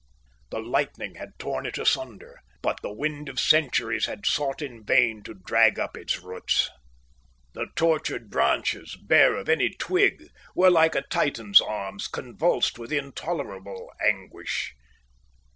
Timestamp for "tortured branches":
7.75-8.95